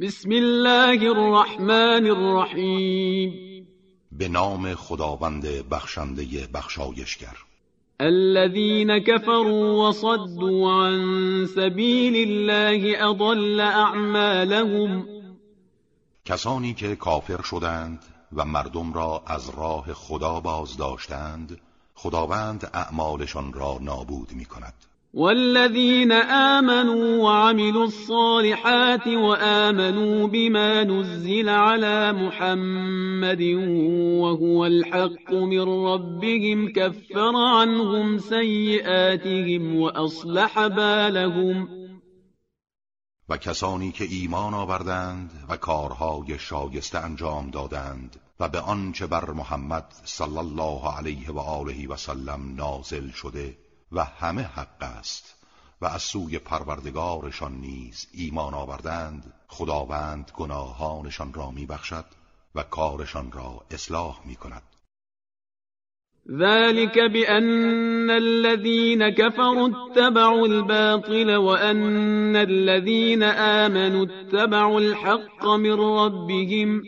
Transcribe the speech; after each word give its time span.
بسم 0.00 0.30
الله 0.30 1.10
الرحمن 1.10 2.06
الرحیم 2.06 3.66
به 4.12 4.28
نام 4.28 4.74
خداوند 4.74 5.46
بخشنده 5.70 6.46
بخشایشگر. 6.54 7.36
الذين 8.00 8.98
كفروا 8.98 9.88
وصدوا 9.88 10.72
عن 10.72 11.46
سبيل 11.46 12.28
الله 12.28 13.04
اضل 13.10 13.60
اعمالهم. 13.60 15.06
کسانی 16.24 16.74
که 16.74 16.96
کافر 16.96 17.42
شدند 17.42 18.04
و 18.32 18.44
مردم 18.44 18.92
را 18.92 19.22
از 19.26 19.50
راه 19.50 19.92
خدا 19.92 20.40
باز 20.40 20.76
داشتند 20.76 21.60
خداوند 21.94 22.70
اعمالشان 22.74 23.52
را 23.52 23.78
نابود 23.80 24.32
می 24.32 24.44
کند 24.44 24.74
والذين 25.16 26.12
آمنوا 26.12 27.22
وعملوا 27.22 27.84
الصالحات 27.84 29.06
وآمنوا 29.06 30.26
بما 30.26 30.84
نزل 30.84 31.48
على 31.48 32.12
محمد 32.12 33.42
وهو 34.22 34.66
الحق 34.66 35.32
من 35.32 35.60
ربهم 35.60 36.72
كفر 36.72 37.36
عنهم 37.36 38.18
سيئاتهم 38.18 39.76
وأصلح 39.76 40.66
بالهم 40.66 41.68
و 43.28 43.36
کسانی 43.36 43.92
که 43.92 44.04
ایمان 44.04 44.54
آوردند 44.54 45.30
و 45.48 45.56
کارهای 45.56 46.38
شایسته 46.38 46.98
انجام 46.98 47.50
دادند 47.50 48.16
و 48.40 48.48
به 48.48 48.60
آنچه 48.60 49.06
بر 49.06 49.30
محمد 49.30 49.94
صلی 50.04 50.38
الله 50.38 50.96
علیه 50.98 51.30
و 51.30 51.38
آله 51.38 51.88
و 51.88 51.96
سلم 51.96 52.54
نازل 52.56 53.10
شده 53.10 53.63
و 53.94 54.04
همه 54.04 54.42
حق 54.42 54.82
است 54.82 55.34
و 55.80 55.86
از 55.86 56.02
سوی 56.02 56.38
پروردگارشان 56.38 57.52
نیز 57.52 58.06
ایمان 58.12 58.54
آوردند 58.54 59.32
خداوند 59.48 60.30
گناهانشان 60.34 61.34
را 61.34 61.50
میبخشد 61.50 62.04
و 62.54 62.62
کارشان 62.62 63.32
را 63.32 63.64
اصلاح 63.70 64.20
می 64.26 64.36
کند 64.36 64.62
ذلك 66.30 66.98
بأن 66.98 68.10
الذين 68.10 69.10
كفروا 69.10 69.68
اتبعوا 69.68 70.46
الباطل 70.46 71.36
وأن 71.36 72.36
الذين 72.36 73.22
آمنوا 73.22 74.06
اتبعوا 74.06 74.80
الحق 74.80 75.46
من 75.46 75.72
ربهم. 75.72 76.82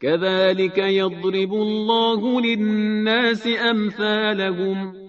كذلك 0.00 0.78
يضرب 0.78 1.52
الله 1.52 2.40
للناس 2.40 3.46
أمثالهم. 3.46 5.01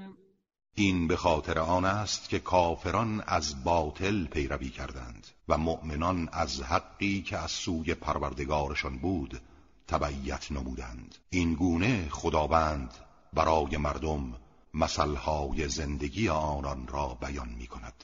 این 0.76 1.08
به 1.08 1.16
خاطر 1.16 1.60
آن 1.60 1.86
است 1.86 2.30
که 2.30 2.40
کافران 2.40 3.24
از 3.28 3.64
باطل 3.64 4.26
پیروی 4.26 4.70
کردند 4.70 5.28
و 5.48 5.58
مؤمنان 5.58 6.30
از 6.32 6.62
حقی 6.62 7.22
که 7.22 7.38
از 7.38 7.52
سوی 7.52 7.94
پروردگارشان 7.94 8.98
بود 8.98 9.42
تبعیت 9.88 10.52
نمودند. 10.52 11.16
این 11.30 11.54
گونه 11.54 12.10
خداوند 12.10 12.94
برای 13.34 13.78
مردم 13.78 14.34
مثلهای 14.74 15.70
زندگی 15.70 16.30
آنان 16.30 16.88
را 16.88 17.18
بیان 17.22 17.50
می 17.50 17.68
کند 17.68 18.04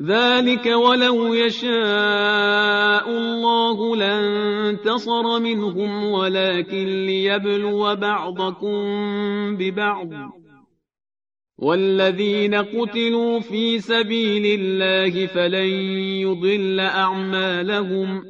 ذلك 0.00 0.66
ولو 0.66 1.34
يشاء 1.34 3.08
الله 3.08 3.96
لانتصر 3.96 5.40
منهم 5.40 6.04
ولكن 6.04 6.86
ليبلو 7.06 7.96
بعضكم 7.96 8.76
ببعض. 9.56 10.08
والذين 11.58 12.54
قتلوا 12.54 13.40
في 13.40 13.80
سبيل 13.80 14.60
الله 14.60 15.26
فلن 15.26 15.68
يضل 16.26 16.80
أعمالهم. 16.80 18.22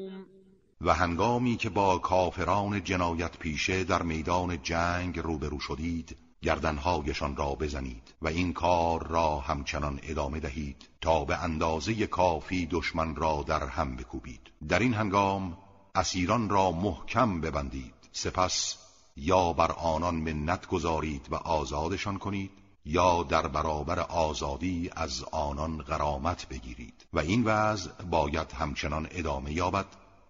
و 0.80 0.90
هنگامی 0.90 1.56
که 1.56 1.70
با 1.70 1.98
کافران 1.98 2.84
جنایت 2.84 3.38
پیشه 3.38 3.84
در 3.84 4.02
میدان 4.02 4.58
جنگ 4.62 5.18
روبرو 5.18 5.60
شدید 5.60 6.16
گردنهایشان 6.44 7.36
را 7.36 7.54
بزنید 7.54 8.14
و 8.22 8.28
این 8.28 8.52
کار 8.52 9.06
را 9.06 9.38
همچنان 9.38 10.00
ادامه 10.02 10.40
دهید 10.40 10.88
تا 11.00 11.24
به 11.24 11.42
اندازه 11.42 12.06
کافی 12.06 12.66
دشمن 12.66 13.16
را 13.16 13.44
در 13.46 13.66
هم 13.66 13.96
بکوبید. 13.96 14.50
در 14.68 14.78
این 14.78 14.94
هنگام 14.94 15.58
اسیران 15.94 16.48
را 16.48 16.72
محکم 16.72 17.40
ببندید. 17.40 17.94
سپس 18.12 18.76
یا 19.16 19.52
بر 19.52 19.72
آنان 19.72 20.14
منت 20.14 20.66
گذارید 20.66 21.26
و 21.30 21.34
آزادشان 21.34 22.18
کنید 22.18 22.50
یا 22.84 23.22
در 23.22 23.46
برابر 23.46 24.00
آزادی 24.00 24.90
از 24.96 25.24
آنان 25.32 25.78
غرامت 25.78 26.48
بگیرید. 26.48 27.06
و 27.12 27.18
این 27.18 27.44
وضع 27.44 27.90
باید 28.10 28.52
همچنان 28.52 29.08
ادامه 29.10 29.52
یابد 29.52 29.86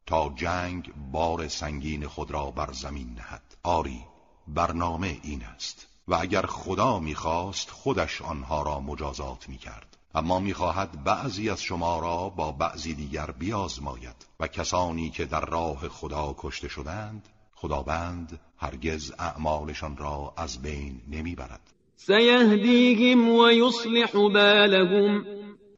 تا 0.06 0.32
جنگ 0.36 0.92
بار 1.12 1.48
سنگین 1.48 2.06
خود 2.06 2.30
را 2.30 2.50
بر 2.50 2.72
زمین 2.72 3.14
نهد. 3.14 3.56
آری 3.62 4.04
برنامه 4.48 5.18
این 5.22 5.42
است. 5.44 5.86
و 6.08 6.14
اگر 6.14 6.46
خدا 6.46 6.98
می‌خواست 6.98 7.70
خودش 7.70 8.22
آنها 8.22 8.62
را 8.62 8.80
مجازات 8.80 9.48
می‌کرد. 9.48 9.96
اما 10.14 10.38
می‌خواهد 10.38 11.04
بعضی 11.04 11.50
از 11.50 11.62
شما 11.62 12.00
را 12.00 12.28
با 12.28 12.52
بعضی 12.52 12.94
دیگر 12.94 13.30
بیازماید. 13.38 14.26
و 14.40 14.46
کسانی 14.46 15.10
که 15.10 15.24
در 15.24 15.44
راه 15.44 15.88
خدا 15.88 16.34
کشته 16.38 16.68
شدند 16.68 17.28
خداوند 17.54 18.40
هرگز 18.56 19.12
اعمالشان 19.18 19.96
را 19.96 20.34
از 20.36 20.62
بین 20.62 21.00
نمی‌برد. 21.10 21.60
سیهدیهم 21.96 23.28
و 23.28 23.50
یصلح 23.50 24.12
بالهم. 24.12 25.24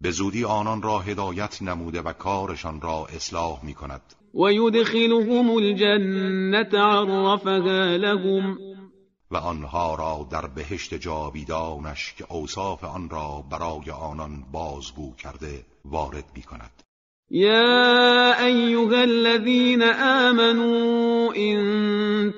به 0.01 0.11
زودی 0.11 0.45
آنان 0.45 0.83
را 0.83 0.99
هدایت 0.99 1.63
نموده 1.63 2.03
و 2.03 2.13
کارشان 2.13 2.81
را 2.81 3.07
اصلاح 3.17 3.65
می 3.65 3.75
کند 3.75 4.03
و 4.35 4.53
یدخلهم 4.53 5.51
الجنة 5.51 6.79
عرفها 6.79 7.97
لهم. 7.97 8.66
و 9.31 9.37
آنها 9.37 9.95
را 9.95 10.27
در 10.31 10.47
بهشت 10.47 10.95
جاویدانش 10.95 12.15
که 12.19 12.27
اوصاف 12.33 12.85
آن 12.85 13.11
را 13.11 13.45
برای 13.51 13.91
آنان 13.91 14.45
بازگو 14.53 15.15
کرده 15.15 15.65
وارد 15.85 16.25
می 16.35 16.43
کند 16.43 16.83
يا 17.31 18.45
أيها 18.45 19.03
الذين 19.03 19.83
آمنوا 19.83 21.35
إن 21.37 21.59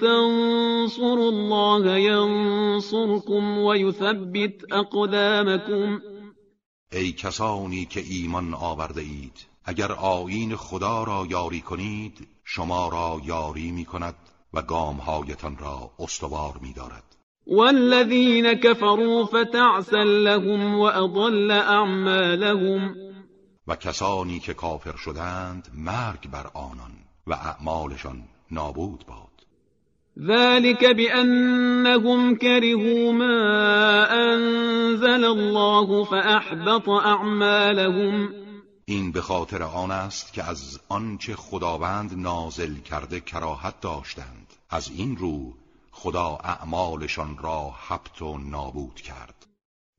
تنصروا 0.01 1.29
الله 1.29 1.99
ينصركم 1.99 3.59
ويثبت 3.59 4.73
أقدامكم 4.73 6.01
ای 6.93 7.13
کسانی 7.13 7.85
که 7.85 8.01
ایمان 8.01 8.55
آورده 8.55 9.01
اید 9.01 9.47
اگر 9.65 9.93
آیین 9.93 10.57
خدا 10.57 11.05
را 11.05 11.27
یاری 11.31 11.61
کنید 11.61 12.29
شما 12.45 12.89
را 12.89 13.21
یاری 13.25 13.71
می 13.71 13.85
کند 13.85 14.15
و 14.55 14.63
گامهایتان 14.63 15.57
را 15.59 15.91
استوار 15.99 16.55
می 16.63 16.73
دارد 16.73 17.17
والذین 17.47 18.55
كفروا 18.55 19.25
فتعسا 19.27 20.03
لهم 20.03 20.79
وأضل 20.79 21.51
أعمالهم 21.51 22.95
و 23.67 23.77
کسانی 23.77 24.41
که 24.41 24.55
کافر 24.55 24.97
شدند 24.97 25.69
مرگ 25.75 26.31
بر 26.31 26.47
آنان 26.55 26.93
و 27.27 27.33
اعمالشان 27.33 28.23
نابود 28.51 29.05
باد. 29.09 29.29
ذلك 30.19 30.85
بأنهم 30.85 32.37
كرهوا 32.37 33.13
ما 33.13 34.07
أنزل 34.11 35.25
الله 35.25 36.05
فأحبط 36.05 36.89
أعمالهم. 36.89 38.48
این 38.91 39.13
به 39.13 39.21
خاطر 39.21 39.63
آن 39.63 39.91
است 39.91 40.33
که 40.33 40.45
از 40.45 40.81
آنچه 40.89 41.37
خداوند 41.37 42.11
نازل 42.17 42.75
کرده 42.75 43.21
کراهت 43.21 43.81
داشتند. 43.81 44.47
از 44.71 44.91
این 44.97 45.17
رو 45.17 45.53
خدا 45.91 46.39
اعمالشان 46.45 47.39
را 47.43 47.71
حبت 47.89 48.23
و 48.23 48.39
نابود 48.39 48.95
کرد. 48.95 49.47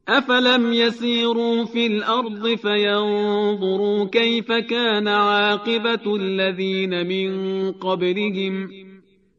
افلم 0.07 0.73
يسيروا 0.73 1.65
في 1.65 1.87
الارض 1.87 2.55
فينظروا 2.55 4.05
كيف 4.05 4.51
كان 4.51 5.07
عاقبة 5.07 6.15
الذين 6.15 7.07
من 7.07 7.71
قبلهم. 7.71 8.69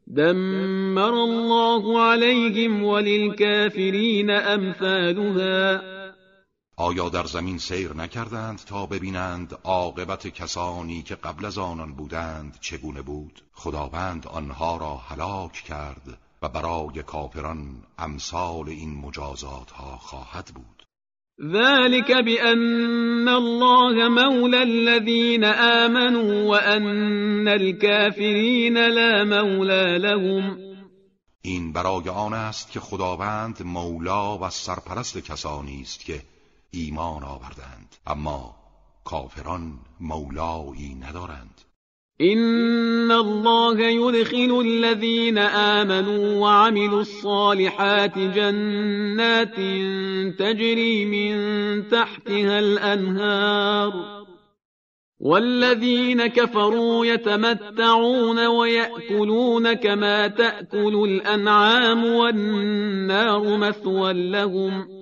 دمر 0.07 1.13
الله 1.13 2.01
عليهم 2.01 2.83
وللكافرين 2.83 4.29
امثالها. 4.29 5.90
آیا 6.81 7.09
در 7.09 7.23
زمین 7.23 7.57
سیر 7.57 7.93
نکردند 7.93 8.61
تا 8.65 8.85
ببینند 8.85 9.57
عاقبت 9.63 10.27
کسانی 10.27 11.01
که 11.03 11.15
قبل 11.15 11.45
از 11.45 11.57
آنان 11.57 11.93
بودند 11.93 12.57
چگونه 12.61 13.01
بود؟ 13.01 13.41
خداوند 13.53 14.27
آنها 14.27 14.77
را 14.77 14.95
هلاک 14.95 15.51
کرد 15.51 16.17
و 16.41 16.49
برای 16.49 17.03
کافران 17.03 17.75
امثال 17.97 18.69
این 18.69 18.95
مجازات 18.95 19.71
ها 19.71 19.97
خواهد 19.97 20.45
بود. 20.55 20.85
ذلك 21.53 22.11
بأن 22.11 23.27
الله 23.27 24.09
مولى 24.09 24.57
الذين 24.57 25.43
آمنوا 25.43 26.49
وأن 26.49 27.47
الكافرين 27.47 28.77
لا 28.77 29.23
مولى 29.23 29.97
لهم. 29.97 30.57
این 31.41 31.73
برای 31.73 32.09
آن 32.09 32.33
است 32.33 32.71
که 32.71 32.79
خداوند 32.79 33.63
مولا 33.63 34.37
و 34.37 34.49
سرپرست 34.49 35.17
کسانی 35.17 35.81
است 35.81 36.05
که 36.05 36.21
ایمان 36.73 37.23
آوردند 37.23 37.95
اما 38.07 38.55
کافران 39.03 39.79
مولایی 39.99 40.95
ندارند. 40.95 41.61
إن 42.21 43.11
الله 43.11 43.79
يدخل 43.79 44.61
الذين 44.65 45.37
آمنوا 45.37 46.39
وعملوا 46.39 47.01
الصالحات 47.01 48.17
جنات 48.17 49.55
تجري 50.39 51.05
من 51.05 51.33
تحتها 51.87 52.59
الأنهار 52.59 54.21
والذين 55.19 56.27
كفروا 56.27 57.05
يتمتعون 57.05 58.45
ويأكلون 58.47 59.73
كما 59.73 60.27
تأكل 60.27 61.03
الأنعام 61.03 62.05
والنار 62.05 63.57
مثوى 63.57 64.13
لهم 64.13 65.00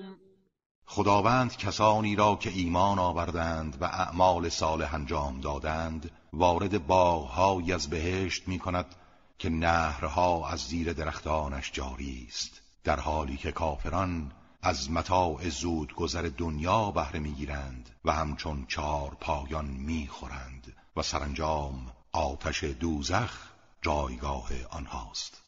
خداوند 0.91 1.57
کسانی 1.57 2.15
را 2.15 2.35
که 2.35 2.49
ایمان 2.49 2.99
آوردند 2.99 3.77
و 3.81 3.85
اعمال 3.85 4.49
صالح 4.49 4.93
انجام 4.93 5.41
دادند 5.41 6.11
وارد 6.33 6.87
باغهایی 6.87 7.73
از 7.73 7.89
بهشت 7.89 8.47
می 8.47 8.59
کند 8.59 8.95
که 9.37 9.49
نهرها 9.49 10.49
از 10.49 10.59
زیر 10.59 10.93
درختانش 10.93 11.71
جاری 11.73 12.25
است. 12.27 12.61
در 12.83 12.99
حالی 12.99 13.37
که 13.37 13.51
کافران 13.51 14.31
از 14.61 14.91
متاع 14.91 15.49
زود 15.49 15.93
گذر 15.93 16.29
دنیا 16.37 16.91
بهره 16.91 17.19
می‌گیرند 17.19 17.89
و 18.05 18.11
همچون 18.11 18.65
چار 18.67 19.17
پایان 19.19 19.65
می‌خورند 19.65 20.75
و 20.97 21.01
سرانجام 21.01 21.91
آتش 22.11 22.63
دوزخ 22.63 23.33
جایگاه 23.81 24.49
آنهاست. 24.69 25.43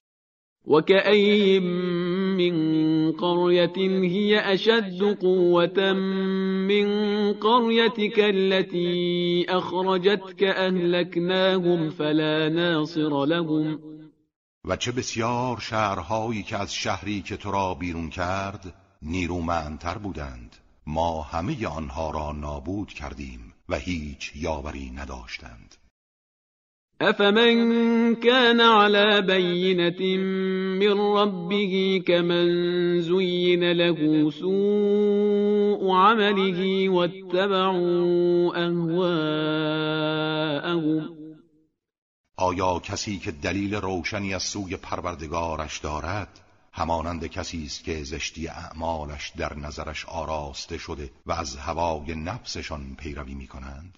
وكأي 0.68 1.60
من 1.60 2.71
قرية 3.12 3.78
هي 4.04 4.54
أشد 4.54 5.18
قوة 5.22 5.94
من 6.68 6.88
قريتك 7.34 8.20
التي 8.20 9.46
أخرجتك 9.50 10.44
أهلكناهم 10.44 11.90
فلا 11.90 12.50
ناصر 12.50 13.26
لهم. 13.26 13.80
و 14.66 14.76
چه 14.76 14.92
بسیار 14.92 15.60
شهرهایی 15.60 16.44
که 16.44 16.58
از 16.58 16.74
شهری 16.74 17.22
که 17.22 17.38
تو 17.38 17.52
را 17.52 17.74
بیرون 17.74 18.10
کرد 18.10 18.74
نیرومندتر 19.02 19.98
بودند. 19.98 20.56
ما 20.88 21.22
همه 21.22 21.68
آنها 21.68 22.12
را 22.12 22.32
نابود 22.32 22.88
کردیم 22.88 23.54
و 23.70 23.76
هیچ 23.76 24.32
یاوری 24.36 24.92
نداشتند. 24.92 25.76
أفمن 27.02 28.16
كان 28.16 28.62
على 28.62 29.22
بينة 29.22 30.18
من 30.80 31.00
ربه 31.00 32.04
كمن 32.08 32.48
زين 33.02 33.72
له 33.72 34.30
سوء 34.32 35.92
عمله 35.92 36.90
واتبعوا 36.90 38.56
أهواءهم 38.68 40.02
آیا 42.38 42.80
کسی 42.80 43.20
که 43.20 43.32
دلیل 43.32 43.76
روشنی 43.76 44.34
از 44.34 44.44
سوی 44.44 44.78
پروردگارش 44.78 45.80
دارد 45.80 46.40
همانند 46.74 47.26
کسی 47.26 47.64
است 47.66 47.84
که 47.84 48.04
زشتی 48.04 48.48
اعمالش 48.48 49.32
در 49.38 49.58
نظرش 49.58 50.06
آراسته 50.06 50.78
شده 50.78 51.10
و 51.26 51.32
از 51.32 51.56
هوای 51.56 52.16
نفسشان 52.16 52.96
پیروی 53.00 53.34
می 53.34 53.48
کنند 53.48 53.98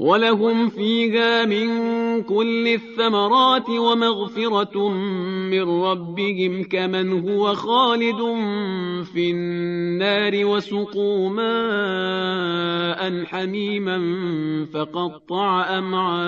ولهم 0.00 0.70
فيها 0.70 1.44
من 1.44 1.68
كل 2.22 2.68
الثمرات 2.68 3.68
ومغفرة 3.68 4.88
من 4.88 5.62
ربهم 5.62 6.64
كمن 6.64 7.28
هو 7.28 7.54
خالد 7.54 8.16
في 9.12 9.30
النار 9.30 10.44
وسقوا 10.44 11.28
ماء 11.28 13.00
حميما 13.24 13.98
فقطع 14.72 15.78
أمعاءهم 15.78 16.20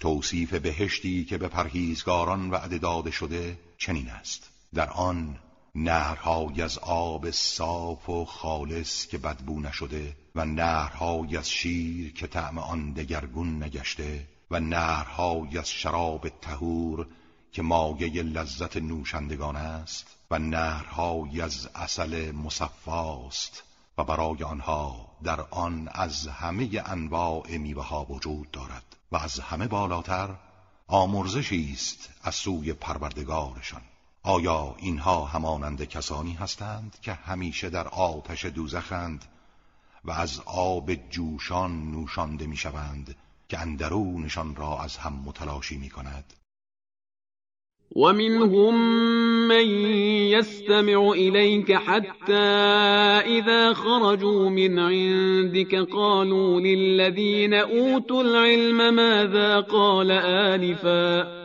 توصیف 0.00 0.54
بهشتی 0.54 1.24
که 1.24 1.38
به 1.38 1.48
پرهیزگاران 1.48 2.50
وعده 2.50 2.78
داده 2.78 3.10
شده 3.10 3.58
چنین 3.78 4.08
است. 4.08 4.50
در 4.74 4.90
آن 4.90 5.36
نهرهای 5.74 6.62
از 6.62 6.78
آب 6.82 7.30
صاف 7.30 8.10
و 8.10 8.24
خالص 8.24 9.06
که 9.06 9.18
بدبو 9.18 9.60
نشده 9.60 10.23
و 10.36 10.44
نهرهای 10.44 11.36
از 11.36 11.50
شیر 11.50 12.12
که 12.12 12.26
طعم 12.26 12.58
آن 12.58 12.92
دگرگون 12.92 13.62
نگشته 13.62 14.28
و 14.50 14.60
نهرهای 14.60 15.58
از 15.58 15.70
شراب 15.70 16.28
تهور 16.28 17.06
که 17.52 17.62
مایه 17.62 18.22
لذت 18.22 18.76
نوشندگان 18.76 19.56
است 19.56 20.06
و 20.30 20.38
نهرهای 20.38 21.40
از 21.40 21.68
اصل 21.74 22.32
مصفاست 22.32 23.62
و 23.98 24.04
برای 24.04 24.42
آنها 24.42 25.10
در 25.22 25.40
آن 25.40 25.88
از 25.92 26.26
همه 26.26 26.82
انواع 26.86 27.56
میوه 27.56 27.84
ها 27.84 28.04
وجود 28.04 28.50
دارد 28.50 28.96
و 29.12 29.16
از 29.16 29.40
همه 29.40 29.66
بالاتر 29.66 30.34
آمرزشی 30.86 31.70
است 31.72 32.08
از 32.22 32.34
سوی 32.34 32.72
پروردگارشان. 32.72 33.82
آیا 34.22 34.74
اینها 34.78 35.24
همانند 35.24 35.84
کسانی 35.84 36.34
هستند 36.34 36.96
که 37.02 37.12
همیشه 37.12 37.70
در 37.70 37.88
آتش 37.88 38.44
دوزخند 38.44 39.24
و 40.04 40.10
از 40.10 40.40
آب 40.46 40.94
جوشان 40.94 41.90
نوشانده 41.90 42.46
می‌شوند 42.46 43.16
که 43.48 43.58
اندرونشان 43.58 44.56
را 44.56 44.78
از 44.78 44.96
هم 44.96 45.22
متلاشی 45.26 45.76
می 45.76 45.90
کند 45.90 46.34
ومنهم 47.96 48.74
من 49.48 49.66
يستمع 50.30 51.12
إليك 51.12 51.72
حتى 51.72 52.32
إذا 53.38 53.74
خرجوا 53.74 54.48
من 54.48 54.78
عندك 54.78 55.74
قالوا 55.74 56.60
للذين 56.60 57.54
أوتوا 57.54 58.22
العلم 58.22 58.94
ماذا 58.94 59.60
قال 59.60 60.10
آنفاً. 60.10 61.43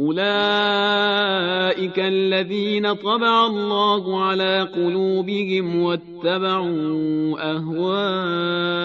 أولئك 0.00 1.98
الذين 1.98 2.94
طبع 2.94 3.46
الله 3.46 4.24
على 4.24 4.64
قلوبهم 4.74 5.82
واتبعوا 5.82 7.40
أهواءهم. 7.56 8.78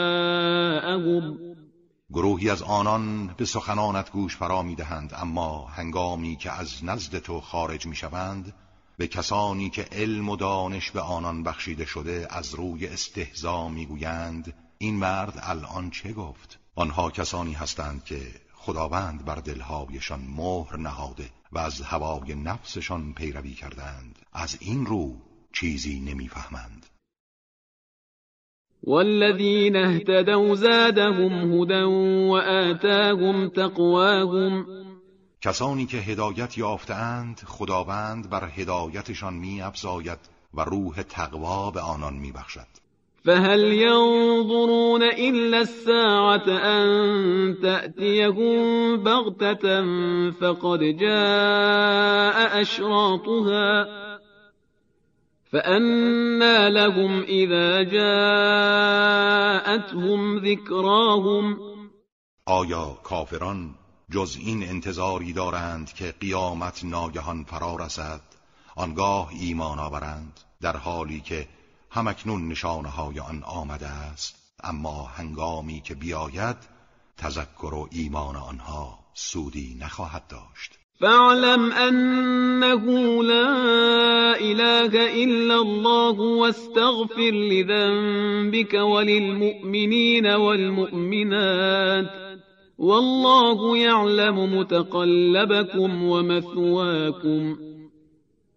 گروهی 2.13 2.50
از 2.50 2.62
آنان 2.62 3.27
به 3.38 3.46
سخنانت 3.46 4.12
گوش 4.12 4.38
فرا 4.38 4.62
می‌دهند 4.62 5.13
اما 5.22 5.65
هنگامی 5.65 6.36
که 6.36 6.51
از 6.51 6.86
نزد 6.86 7.20
تو 7.20 7.41
خارج 7.41 7.86
می‌شوند 7.86 8.53
به 8.98 9.08
کسانی 9.08 9.70
که 9.70 9.86
علم 9.91 10.29
و 10.29 10.36
دانش 10.36 10.91
به 10.91 11.01
آنان 11.01 11.43
بخشیده 11.43 11.86
شده 11.86 12.27
از 12.29 12.55
روی 12.55 12.88
استهزا 12.88 13.67
می‌گویند 13.67 14.53
این 14.77 14.96
مرد 14.96 15.34
الان 15.41 15.89
چه 15.89 16.13
گفت؟ 16.13 16.60
آنها 16.75 17.12
کسانی 17.12 17.53
هستند 17.53 18.03
که 18.03 18.22
خداوند 18.65 19.25
بر 19.25 19.36
دلهایشان 19.36 20.20
مهر 20.20 20.77
نهاده 20.77 21.29
و 21.51 21.58
از 21.60 21.82
هوای 21.82 22.36
نفسشان 22.36 23.13
پیروی 23.13 23.53
کردند. 23.53 24.20
از 24.34 24.58
این 24.62 24.86
رو 24.86 25.15
چیزی 25.53 26.00
نمی‌فهمند. 26.00 26.86
والذین 28.84 29.75
اهتدوا 29.75 30.55
زادهم 30.55 31.53
هدى 31.53 31.84
وآتاهم 32.29 33.50
تقواهم. 33.50 34.65
کسانی 35.41 35.86
که 35.86 35.98
هدایت 35.98 36.58
یافتند 36.58 37.39
خداوند 37.46 38.29
بر 38.29 38.50
هدایتشان 38.50 39.34
می 39.34 39.62
و 40.53 40.62
روح 40.62 41.01
تقوا 41.01 41.72
به 41.72 41.82
آنان 41.82 42.13
می 42.13 42.32
بخشد 42.32 42.82
فهل 43.25 43.60
ينظرون 43.60 45.03
إلا 45.03 45.62
الساعة 45.62 46.48
أن 46.48 47.58
تأتيهم 47.62 48.98
بغتة 49.03 49.82
فقد 50.32 50.80
جاء 50.80 52.62
أشراطها 52.62 53.88
فأنا 55.51 56.70
لهم 56.70 57.22
إذا 57.22 57.84
جاءتهم 57.94 58.20
ذكراهم 60.39 61.74
آیا 62.48 62.98
کافران 63.03 63.75
جز 64.10 64.38
این 64.46 64.63
انتظاری 64.63 65.34
دارند 65.34 65.94
که 65.94 66.13
قیامت 66.22 66.84
ناگهان 66.84 67.44
فرا 67.44 67.75
رسد؟ 67.75 68.22
آنگاه 68.75 69.30
ایمان 69.42 69.80
آورند 69.80 70.39
در 70.62 70.77
حالی 70.77 71.20
که 71.20 71.48
همکنون 71.93 72.47
نشانه 72.47 72.89
های 72.89 73.19
آن 73.19 73.43
آمده 73.43 73.88
است. 73.88 74.35
اما 74.63 75.03
هنگامی 75.03 75.81
که 75.81 75.95
بیاید 75.95 76.55
تذکر 77.17 77.73
و 77.73 77.88
ایمان 77.91 78.35
آنها 78.35 79.00
سودی 79.13 79.77
نخواهد 79.81 80.23
داشت. 80.29 80.79
فاعلم 81.00 81.71
انه 81.71 82.85
لا 83.23 84.33
اله 84.33 85.23
الا 85.23 85.55
الله 85.62 86.38
واستغفر 86.39 87.31
لذنبك 87.31 88.73
وللمؤمنين 88.73 90.35
والمؤمنات. 90.35 92.23
والله 92.77 93.77
يعلم 93.77 94.59
متقلبكم 94.59 96.03
ومثواكم 96.03 97.57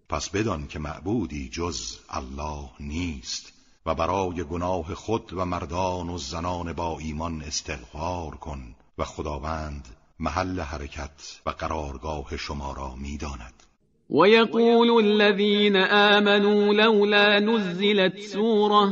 پس 0.08 0.28
بدان 0.28 0.66
که 0.66 0.78
معبودی 0.78 1.48
جز 1.48 1.98
الله 2.08 2.70
نیست 2.80 3.52
و 3.86 3.94
برای 3.94 4.44
گناه 4.44 4.94
خود 4.94 5.32
و 5.32 5.44
مردان 5.44 6.08
و 6.08 6.18
زنان 6.18 6.72
با 6.72 6.98
ایمان 6.98 7.42
استغفار 7.42 8.34
کن 8.34 8.74
و 8.98 9.04
خداوند 9.04 9.88
محل 10.18 10.60
حرکت 10.60 11.40
و 11.46 11.50
قرارگاه 11.50 12.36
شما 12.36 12.72
را 12.72 12.94
می‌داند. 12.94 13.62
و 14.10 14.28
یقول 14.28 14.90
الذین 14.90 15.76
آمنوا 15.76 16.72
لولا 16.72 17.38
نزلت 17.38 18.20
سوره 18.20 18.88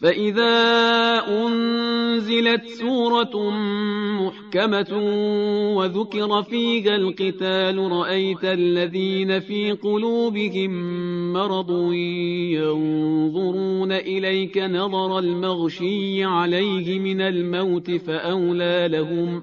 فإذا 0.00 0.54
أنزلت 1.28 2.66
سورة 2.66 3.50
محكمة 4.20 4.92
وذكر 5.76 6.42
فيها 6.42 6.96
القتال 6.96 7.78
رأيت 7.92 8.44
الذين 8.44 9.40
في 9.40 9.72
قلوبهم 9.72 10.72
مرض 11.32 11.92
ينظرون 12.52 13.92
إليك 13.92 14.58
نظر 14.58 15.18
المغشي 15.18 16.24
عليه 16.24 16.98
من 16.98 17.20
الموت 17.20 17.90
فأولى 17.90 18.88
لهم. 18.88 19.42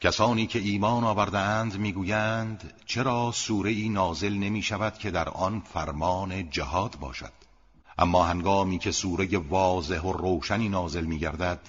کسانی 0.00 0.46
که 0.46 0.58
ایمان 0.58 1.04
آوردهاند 1.04 1.78
می‌گویند 1.78 2.74
چرا 2.86 3.30
سوره 3.34 3.70
ای 3.70 3.88
نازل 3.88 4.32
نمی 4.32 4.62
شود 4.62 4.98
که 4.98 5.10
در 5.10 5.28
آن 5.28 5.60
فرمان 5.60 6.50
جهاد 6.50 6.94
باشد؟ 7.00 7.47
اما 7.98 8.24
هنگامی 8.24 8.78
که 8.78 8.90
سوره 8.90 9.38
واضح 9.38 10.00
و 10.00 10.12
روشنی 10.12 10.68
نازل 10.68 11.04
می 11.04 11.18
گردد 11.18 11.60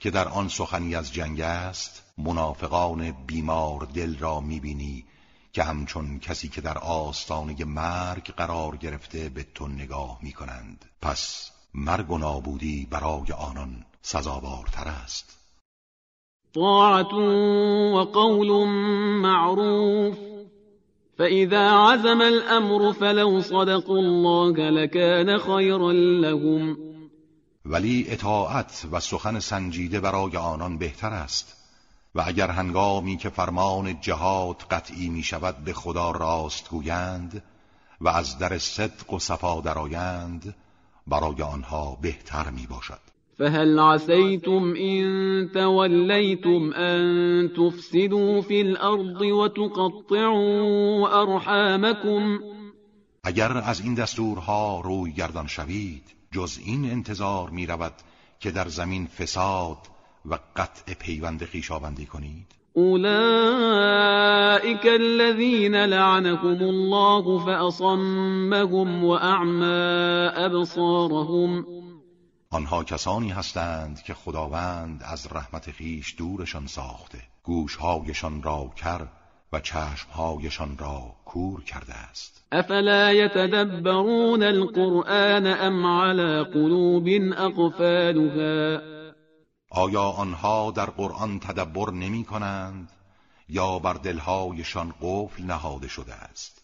که 0.00 0.10
در 0.10 0.28
آن 0.28 0.48
سخنی 0.48 0.94
از 0.94 1.12
جنگ 1.12 1.40
است 1.40 2.02
منافقان 2.18 3.10
بیمار 3.26 3.88
دل 3.94 4.18
را 4.18 4.40
می 4.40 4.60
بینی 4.60 5.04
که 5.52 5.62
همچون 5.62 6.18
کسی 6.18 6.48
که 6.48 6.60
در 6.60 6.78
آستانه 6.78 7.64
مرگ 7.64 8.34
قرار 8.34 8.76
گرفته 8.76 9.28
به 9.28 9.46
تو 9.54 9.68
نگاه 9.68 10.18
می 10.22 10.32
کنند 10.32 10.84
پس 11.02 11.50
مرگ 11.74 12.10
و 12.10 12.18
نابودی 12.18 12.86
برای 12.90 13.32
آنان 13.32 13.84
سزاوارتر 14.02 14.88
است. 14.88 15.38
طاعت 16.54 17.12
و 17.12 18.04
قول 18.12 18.66
معروف. 19.20 20.35
فإذا 21.18 21.70
عزم 21.70 22.22
الأمر 22.22 22.92
فلو 22.92 23.40
صدقوا 23.40 23.98
الله 23.98 24.70
لكان 24.70 25.38
خيرا 25.38 25.92
لهم. 25.92 26.76
ولی 27.66 28.06
اطاعت 28.08 28.86
و 28.92 29.00
سخن 29.00 29.38
سنجیده 29.40 30.00
برای 30.00 30.36
آنان 30.36 30.78
بهتر 30.78 31.12
است. 31.12 31.56
و 32.16 32.22
اگر 32.26 32.50
هنگامی 32.50 33.16
که 33.16 33.28
فرمان 33.28 34.00
جهاد 34.00 34.56
قطعی 34.70 35.08
می 35.08 35.22
شود 35.22 35.56
به 35.56 35.72
خدا 35.72 36.10
راست 36.10 36.70
گویند 36.70 37.42
و 38.00 38.08
از 38.08 38.38
در 38.38 38.58
صدق 38.58 39.12
و 39.12 39.18
صفا 39.18 39.60
درآیند 39.60 40.54
برای 41.06 41.42
آنها 41.42 41.98
بهتر 42.02 42.50
می 42.50 42.66
باشد 42.66 43.15
فهل 43.38 43.78
عسيتم 43.78 44.74
إن 44.76 45.50
توليتم 45.54 46.72
أن 46.72 47.52
تفسدوا 47.52 48.40
في 48.40 48.60
الأرض 48.60 49.20
وتقطعوا 49.20 51.08
أرحامكم؟ 51.22 52.38
اگر 53.24 53.52
از 53.58 53.80
این 53.80 53.94
دستورها 53.94 54.80
روی 54.84 55.12
گردان 55.12 55.46
شوید 55.46 56.02
جز 56.32 56.58
این 56.66 56.90
انتظار 56.90 57.50
می 57.50 57.66
رود 57.66 57.94
که 58.40 58.50
در 58.50 58.68
زمین 58.68 59.06
فساد 59.06 59.78
و 60.30 60.38
قطع 60.56 60.94
پیوند 60.94 61.44
خیشاوندی 61.44 62.06
کنید. 62.06 62.46
أولئك 62.76 64.16
الذين 64.86 65.74
لعنهم 65.74 66.62
الله 66.62 67.38
فأصمهم 67.38 69.04
وأعمى 69.04 70.30
أبصارهم. 70.46 71.75
آنها 72.56 72.84
کسانی 72.84 73.30
هستند 73.30 74.02
که 74.02 74.14
خداوند 74.14 75.02
از 75.04 75.28
رحمت 75.32 75.70
خیش 75.70 76.14
دورشان 76.18 76.66
ساخته. 76.66 77.18
گوشهایشان 77.42 78.42
را 78.42 78.70
کر 78.76 79.06
و 79.52 79.60
چشمهایشان 79.60 80.78
را 80.78 81.14
کور 81.24 81.64
کرده 81.64 81.94
است. 81.94 82.44
افلا 82.52 83.12
یتدبرون 83.12 84.42
القرآن 84.42 85.46
ام 85.46 85.86
على 85.86 86.44
قلوب 86.44 87.08
اقفالها؟ 87.38 88.80
آیا 89.70 90.02
آنها 90.02 90.70
در 90.70 90.86
قرآن 90.90 91.38
تدبر 91.38 91.90
نمی 91.90 92.24
کنند 92.24 92.88
یا 93.48 93.78
بر 93.78 93.94
دلهایشان 93.94 94.94
قفل 95.02 95.42
نهاده 95.42 95.88
شده 95.88 96.14
است؟ 96.14 96.55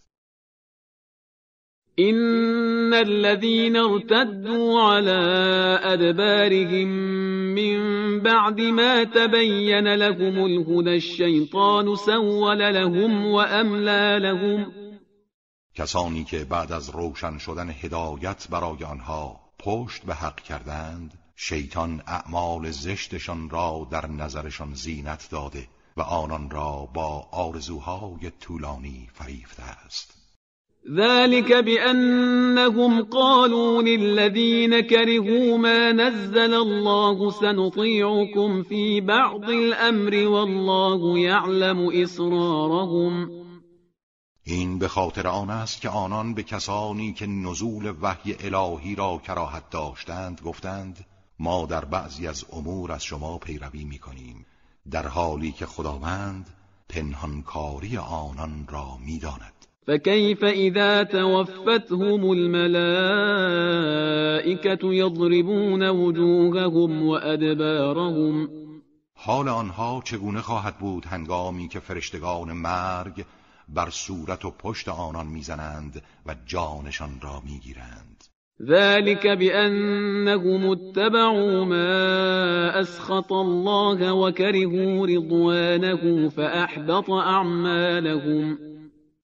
إن 1.98 2.94
الذين 2.94 3.76
ارتدوا 3.76 4.80
على 4.80 5.20
أدبارهم 5.82 6.88
من 7.54 8.20
بعد 8.20 8.60
ما 8.60 9.04
تبين 9.04 9.94
لهم 9.94 10.44
الهدى 10.44 10.96
الشيطان 10.96 11.96
سول 11.96 12.58
لهم 12.58 13.26
وأملى 13.26 14.18
لهم 14.18 14.72
کسانی 15.74 16.24
که 16.24 16.44
بعد 16.44 16.72
از 16.72 16.90
روشن 16.90 17.38
شدن 17.38 17.70
هدایت 17.70 18.46
برای 18.50 18.84
آنها 18.84 19.40
پشت 19.58 20.02
به 20.02 20.14
حق 20.14 20.40
کردند 20.40 21.18
شیطان 21.36 22.02
اعمال 22.06 22.70
زشتشان 22.70 23.50
را 23.50 23.88
در 23.90 24.06
نظرشان 24.06 24.74
زینت 24.74 25.28
داده 25.30 25.68
و 25.96 26.00
آنان 26.00 26.50
را 26.50 26.88
با 26.94 27.28
آرزوهای 27.32 28.30
طولانی 28.40 29.08
فریفته 29.12 29.62
است. 29.62 30.22
ذلك 30.90 31.52
بأنهم 31.52 33.02
قالوا 33.02 33.82
للذين 33.82 34.80
كرهوا 34.80 35.58
ما 35.58 35.92
نزل 35.92 36.54
الله 36.54 37.30
سنطيعكم 37.30 38.62
في 38.62 39.00
بعض 39.00 39.50
الأمر 39.50 40.28
والله 40.28 41.18
يعلم 41.18 42.02
إسرارهم 42.02 43.30
این 44.44 44.78
به 44.78 44.88
خاطر 44.88 45.26
آن 45.26 45.50
است 45.50 45.80
که 45.80 45.88
آنان 45.88 46.34
به 46.34 46.42
کسانی 46.42 47.12
که 47.12 47.26
نزول 47.26 47.94
وحی 48.02 48.36
الهی 48.40 48.94
را 48.94 49.20
کراهت 49.26 49.70
داشتند 49.70 50.40
گفتند 50.44 51.06
ما 51.38 51.66
در 51.66 51.84
بعضی 51.84 52.28
از 52.28 52.44
امور 52.52 52.92
از 52.92 53.04
شما 53.04 53.38
پیروی 53.38 53.84
می 53.84 53.98
کنیم 53.98 54.46
در 54.90 55.06
حالی 55.06 55.52
که 55.52 55.66
خداوند 55.66 56.46
پنهانکاری 56.88 57.96
آنان 57.96 58.66
را 58.70 58.98
می‌داند. 59.06 59.71
فكيف 59.86 60.44
إذا 60.44 61.02
توفتهم 61.02 62.32
الملائكة 62.32 62.94
يضربون 64.94 65.88
وجوههم 65.88 67.02
وأدبارهم؟ 67.02 68.48
حال 69.14 69.48
آنها 69.48 70.02
چگونه 70.04 70.40
خواهد 70.40 70.78
بود 70.78 71.06
هنگامی 71.06 71.68
که 71.68 71.80
فرشتگان 71.80 72.52
مرگ 72.52 73.24
بر 73.68 73.90
صورت 73.90 74.44
و 74.44 74.50
پشت 74.50 74.88
آنان 74.88 75.26
میزنند 75.26 76.02
و 76.26 76.34
جانشان 76.46 77.20
را 77.22 77.42
میگیرند؟ 77.44 78.24
ذلك 78.62 79.26
بأنهم 79.26 80.70
اتبعوا 80.70 81.64
ما 81.64 82.80
أسخط 82.80 83.32
الله 83.32 84.12
وكرهوا 84.12 85.06
رضوانه 85.06 86.28
فأحبط 86.28 87.10
أعمالهم. 87.10 88.71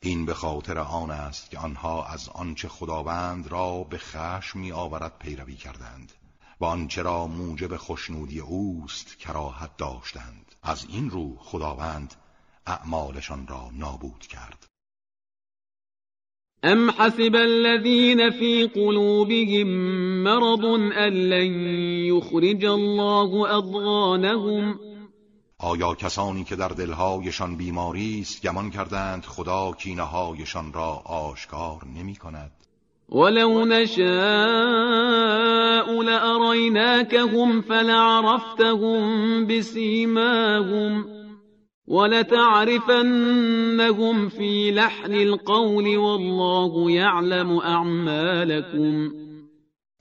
این 0.03 0.27
به 0.27 0.35
خاطر 0.35 0.79
آن 0.79 1.11
است 1.11 1.51
که 1.51 1.59
آنها 1.59 2.05
از 2.05 2.29
آنچه 2.29 2.69
خداوند 2.69 3.47
را 3.47 3.85
به 3.85 3.99
خشم 3.99 4.59
می 4.59 4.73
آورد 4.73 5.19
پیروی 5.19 5.57
کردند 5.57 6.13
و 6.61 6.65
آنچه 6.65 7.03
را 7.03 7.27
موجب 7.27 7.77
خوشنودی 7.77 8.41
اوست 8.41 9.19
کراهت 9.19 9.77
داشتند. 9.77 10.55
از 10.63 10.87
این 10.89 11.11
رو 11.11 11.37
خداوند 11.39 12.15
اعمالشان 12.67 13.47
را 13.47 13.71
نابود 13.73 14.27
کرد. 14.27 14.67
ام 16.63 16.91
حسب 16.91 17.35
الذين 17.35 18.31
في 18.31 18.67
قلوبهم 18.75 19.69
مرض 20.23 20.65
ان 20.97 21.13
لن 21.13 21.53
يخرج 22.07 22.65
الله 22.65 23.51
اضغانهم 23.55 24.88
آیا 25.61 25.95
کسانی 25.95 26.45
که 26.45 26.57
در 26.57 26.69
دلهایشان 26.69 27.57
بیماری 27.57 28.21
است 28.21 28.43
گمان 28.43 28.71
کردند 28.71 29.25
خدا 29.25 29.73
کینه 29.73 30.03
هایشان 30.03 30.73
را 30.73 31.03
آشکار 31.05 31.79
نمی 31.97 32.17
کند؟ 32.17 32.51
ولو 33.09 33.65
نشاء 33.65 34.09
لأريناكهم 36.03 37.61
فلعرفتهم 37.63 39.07
بسيماهم 39.47 41.07
ولتعرفنهم 41.89 43.09
في 44.29 44.71
لحن 44.71 45.15
القول 45.15 45.97
والله 45.97 46.91
يعلم 46.91 47.59
أعمالكم 47.59 49.28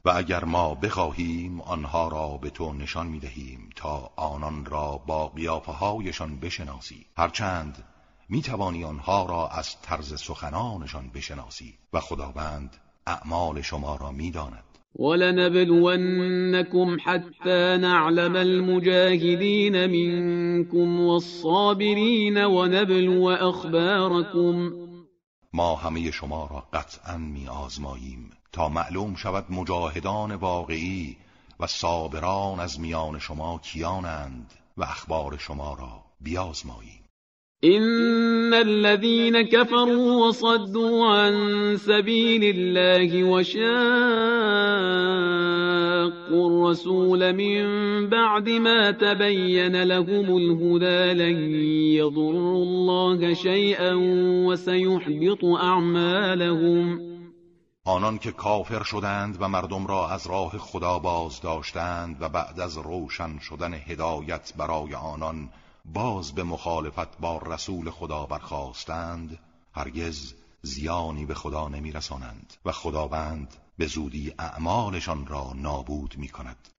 و 0.07 0.09
اگر 0.15 0.45
ما 0.45 0.75
بخواهیم 0.75 1.61
آنها 1.61 2.07
را 2.07 2.37
به 2.41 2.49
تو 2.49 2.73
نشان 2.73 3.07
می 3.07 3.19
دهیم 3.19 3.69
تا 3.75 4.11
آنان 4.15 4.65
را 4.65 5.01
با 5.07 5.27
قیافه 5.27 5.71
هایشان 5.71 6.39
بشناسی. 6.39 7.05
هرچند 7.17 7.83
می 8.29 8.41
توانی 8.41 8.83
آنها 8.83 9.25
را 9.25 9.47
از 9.47 9.81
طرز 9.81 10.21
سخنانشان 10.21 11.09
بشناسی 11.15 11.73
و 11.93 11.99
خداوند 11.99 12.77
اعمال 13.07 13.61
شما 13.61 13.95
را 13.95 14.11
می 14.11 14.31
داند 14.31 14.63
ولنبلونكم 14.99 16.97
حتى 17.03 17.77
نعلم 17.77 18.35
المجاهدين 18.35 19.85
منكم 19.85 20.99
والصابرين 20.99 22.45
ونبلو 22.45 23.23
اخباركم 23.23 24.86
ما 25.57 25.75
همه 25.75 26.11
شما 26.11 26.45
را 26.45 26.67
قطعا 26.73 27.17
می 27.17 27.47
آزماییم 27.47 28.31
تا 28.51 28.69
معلوم 28.69 29.15
شود 29.15 29.51
مجاهدان 29.51 30.35
واقعی 30.35 31.17
و 31.59 31.67
صابران 31.67 32.59
از 32.59 32.79
میان 32.79 33.19
شما 33.19 33.57
کیانند 33.57 34.53
و 34.77 34.83
اخبار 34.83 35.37
شما 35.37 35.73
را 35.73 36.03
بیازماییم. 36.21 37.06
إن 37.63 38.53
الذين 38.53 39.41
كفروا 39.41 40.27
وصدوا 40.27 41.05
عن 41.05 41.33
سبيل 41.77 42.43
الله 42.43 43.23
وشاقوا 43.23 43.67
الرسول 46.49 47.33
من 47.33 47.65
بعد 48.09 48.49
ما 48.49 48.91
تبين 48.91 49.83
لهم 49.83 50.37
الهدى 50.37 51.13
لن 51.13 51.55
يضروا 51.97 52.63
الله 52.63 53.33
شيئا 53.33 53.93
وسيحبط 54.45 55.45
أعمالهم 55.45 57.17
آنان 57.85 58.17
که 58.17 58.31
کافر 58.31 58.83
شدند 58.83 59.37
و 59.39 59.47
مردم 59.47 59.87
را 59.87 60.07
از 60.07 60.27
راه 60.27 60.57
خدا 60.57 60.99
باز 60.99 61.41
داشتند 61.41 62.17
و 62.19 62.29
بعد 62.29 62.59
از 62.59 62.77
روشن 62.77 63.39
شدن 63.39 63.73
هدایت 63.73 64.53
برای 64.57 64.95
آنان 64.95 65.49
باز 65.93 66.35
به 66.35 66.43
مخالفت 66.43 67.19
با 67.19 67.37
رسول 67.37 67.89
خدا 67.89 68.25
برخواستند 68.25 69.39
هرگز 69.73 70.33
زیانی 70.61 71.25
به 71.25 71.33
خدا 71.33 71.67
نمی 71.67 71.91
رسانند 71.91 72.53
و 72.65 72.71
خداوند 72.71 73.55
به 73.77 73.87
زودی 73.87 74.33
اعمالشان 74.39 75.27
را 75.27 75.53
نابود 75.55 76.15
می 76.17 76.27
کند 76.27 76.69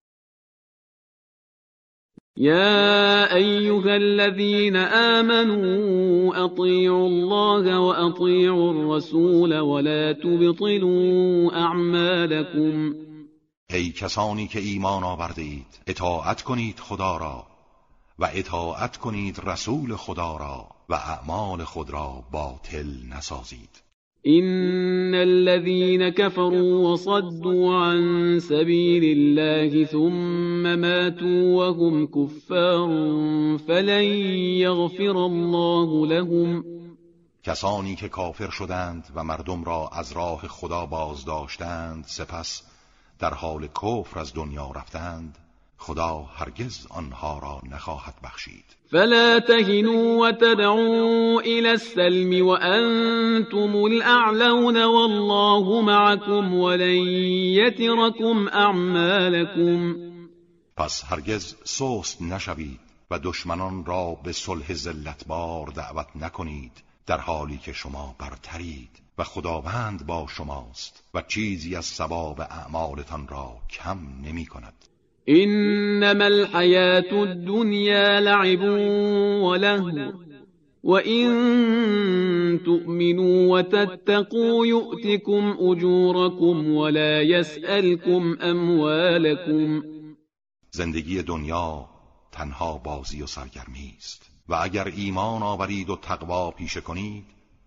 يا 2.36 3.34
أيها 3.34 3.94
الذين 3.94 4.76
آمنوا 4.76 6.44
أطيعوا 6.44 7.06
الله 7.06 7.78
وأطيعوا 7.78 8.70
الرسول 8.72 9.58
ولا 9.58 10.12
تبطلوا 10.12 11.54
أعمالكم 11.54 12.94
ای 13.70 13.90
کسانی 13.90 14.46
که 14.46 14.58
ایمان 14.58 15.04
آورده 15.04 15.42
اید 15.42 15.80
اطاعت 15.86 16.42
کنید 16.42 16.80
خدا 16.80 17.16
را. 17.16 17.57
و 18.18 18.28
اطاعت 18.32 18.96
کنید 18.96 19.40
رسول 19.44 19.96
خدا 19.96 20.36
را 20.36 20.66
و 20.88 20.94
اعمال 20.94 21.64
خود 21.64 21.90
را 21.90 22.24
باطل 22.32 22.86
نسازید. 23.16 23.88
إن 24.26 25.14
الذين 25.14 26.10
كفروا 26.10 26.92
وصدوا 26.92 27.84
عن 27.84 28.38
سبيل 28.38 29.04
الله 29.04 29.84
ثم 29.84 30.78
ماتوا 30.78 31.56
وهم 31.56 32.06
كفار 32.06 32.88
فلن 33.58 34.04
يغفر 34.58 35.16
الله 35.16 36.06
لهم. 36.06 36.64
کسانی 37.42 37.96
که 37.96 38.08
کافر 38.08 38.50
شدند 38.50 39.04
و 39.14 39.24
مردم 39.24 39.64
را 39.64 39.88
از 39.92 40.12
راه 40.12 40.48
خدا 40.48 40.86
باز 40.86 41.24
داشتند 41.24 42.04
سپس 42.06 42.62
در 43.18 43.34
حال 43.34 43.66
کفر 43.66 44.20
از 44.20 44.34
دنیا 44.34 44.70
رفتند. 44.70 45.38
خدا 45.78 46.28
هرگز 46.34 46.86
آنها 46.90 47.38
را 47.38 47.62
نخواهد 47.70 48.14
بخشید. 48.24 48.64
فلا 48.90 49.40
تهنوا 49.40 50.28
وتدعوا 50.28 51.40
الى 51.40 51.68
السلم 51.68 52.46
وانتم 52.46 53.76
الاعلون 53.76 54.84
والله 54.84 55.82
معكم 55.82 56.54
ولن 56.54 57.08
اعمالكم 58.48 59.94
پس 60.76 61.04
هرگز 61.04 61.56
سست 61.64 62.22
نشوید 62.22 62.80
و 63.10 63.18
دشمنان 63.18 63.84
را 63.84 64.16
به 64.24 64.32
صلح 64.32 64.72
بار 65.26 65.66
دعوت 65.66 66.06
نکنید 66.14 66.72
در 67.06 67.18
حالی 67.18 67.58
که 67.58 67.72
شما 67.72 68.16
برترید 68.18 68.90
و 69.18 69.24
خداوند 69.24 70.06
با 70.06 70.26
شماست 70.36 71.02
و 71.14 71.22
چیزی 71.22 71.76
از 71.76 71.84
ثواب 71.84 72.40
اعمالتان 72.40 73.28
را 73.28 73.56
کم 73.70 73.98
نمی 74.22 74.46
کند. 74.46 74.87
إنما 75.28 76.26
الحياة 76.26 77.22
الدنيا 77.22 78.20
لعب 78.20 78.60
ولهو 79.42 80.12
وإن 80.82 81.28
تؤمنوا 82.64 83.58
وتتقوا 83.58 84.66
يؤتكم 84.66 85.56
أجوركم 85.60 86.70
ولا 86.70 87.22
يسألكم 87.22 88.36
أموالكم. 88.42 89.82
زندگی 90.70 91.22
دنیا 91.22 91.88
تنها 92.32 92.78
بازی 92.78 93.22
و 93.22 93.26
سرگرمی 93.26 93.94
است. 93.98 94.28
و 94.48 94.54
اگر 94.54 94.88
ایمان 94.96 95.42
آورید 95.42 95.90
و 95.90 95.96
تقوا 95.96 96.50
پیشه 96.50 96.80
کنید 96.80 97.24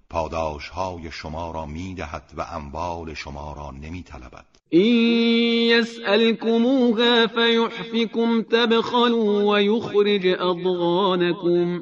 پاداش 0.09 0.69
های 0.69 1.11
شما 1.11 1.51
را 1.51 1.65
می 1.65 1.93
دهد 1.95 2.31
و 2.37 2.41
اموال 2.41 3.13
شما 3.13 3.53
را 3.53 3.71
نمی 3.71 4.03
طلبد 4.03 4.50
این 4.73 5.79
یسألکموها 5.79 7.27
فیحفکم 7.27 8.41
تبخلوا 8.41 9.53
و 9.53 9.61
یخرج 9.61 10.27
اضغانکم 10.27 11.81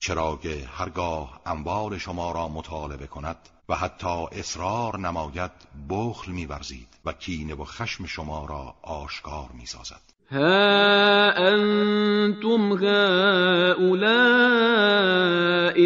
چرا 0.00 0.38
که 0.42 0.64
هرگاه 0.72 1.40
اموال 1.46 1.98
شما 1.98 2.32
را 2.32 2.48
مطالبه 2.48 3.06
کند 3.06 3.36
و 3.68 3.74
حتی 3.74 4.26
اصرار 4.32 4.98
نماید 4.98 5.50
بخل 5.90 6.32
میورزید 6.32 6.88
و 7.04 7.12
کینه 7.12 7.54
و 7.54 7.64
خشم 7.64 8.06
شما 8.06 8.46
را 8.46 8.74
آشکار 8.82 9.48
می‌سازد. 9.54 10.02
ها 10.32 11.54
أنتم 11.54 12.72
هؤلاء 12.72 14.32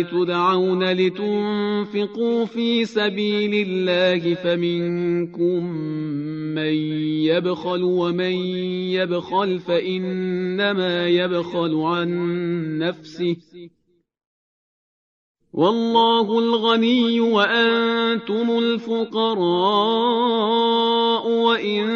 تدعون 0.02 0.92
لتنفقوا 0.92 2.44
في 2.44 2.84
سبيل 2.84 3.68
الله 3.68 4.34
فمنكم 4.34 5.72
من 6.54 6.74
يبخل 7.26 7.82
ومن 7.82 8.34
يبخل 8.94 9.58
فإنما 9.58 11.06
يبخل 11.06 11.74
عن 11.74 12.08
نفسه 12.78 13.36
والله 15.56 16.38
الغني 16.38 17.20
وأنتم 17.20 18.50
الفقراء 18.58 19.36
وإن 21.28 21.86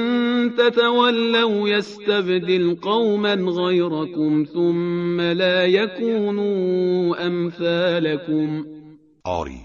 تتولوا 0.59 1.69
يستبدل 1.69 2.77
قوما 2.83 3.35
غيركم 3.35 4.45
ثم 4.45 5.21
لا 5.21 5.67
يكونوا 5.67 7.27
أمثالكم. 7.27 8.65
آری 9.25 9.61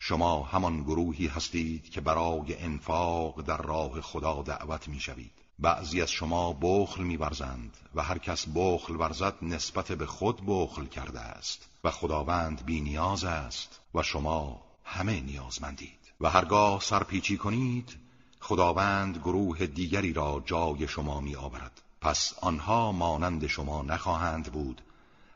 شما 0.00 0.42
همان 0.42 0.82
گروهی 0.82 1.26
هستید 1.26 1.90
که 1.90 2.00
برای 2.00 2.56
انفاق 2.60 3.40
در 3.40 3.62
راه 3.62 4.00
خدا 4.00 4.42
دعوت 4.46 4.88
می 4.88 5.00
شوید 5.00 5.32
بعضی 5.58 6.02
از 6.02 6.10
شما 6.10 6.56
بخل 6.62 7.02
می 7.02 7.16
برزند 7.16 7.76
و 7.94 8.02
هر 8.02 8.18
کس 8.18 8.46
بخل 8.56 8.96
ورزد 8.96 9.34
نسبت 9.42 9.92
به 9.92 10.06
خود 10.06 10.40
بخل 10.46 10.84
کرده 10.84 11.20
است. 11.20 11.73
و 11.84 11.90
خداوند 11.90 12.64
بی 12.64 12.80
نیاز 12.80 13.24
است 13.24 13.80
و 13.94 14.02
شما 14.02 14.60
همه 14.84 15.20
نیازمندید. 15.20 16.04
و 16.20 16.30
هرگاه 16.30 16.80
سرپیچی 16.80 17.36
کنید 17.36 17.96
خداوند 18.40 19.18
گروه 19.18 19.66
دیگری 19.66 20.12
را 20.12 20.42
جای 20.46 20.88
شما 20.88 21.20
می 21.20 21.36
آورد 21.36 21.82
پس 22.00 22.34
آنها 22.42 22.92
مانند 22.92 23.46
شما 23.46 23.82
نخواهند 23.82 24.52
بود 24.52 24.82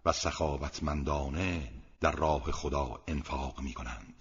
و 0.05 0.13
سخاوتمندانه 0.13 1.73
در 2.01 2.13
راه 2.13 2.53
خدا 2.53 2.99
انفاق 3.09 3.61
می 3.61 3.73
کنند 3.73 4.18